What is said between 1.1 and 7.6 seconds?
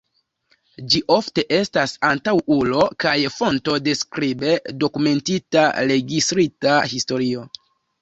ofte estas antaŭulo kaj fonto de skribe dokumentita registrita historio.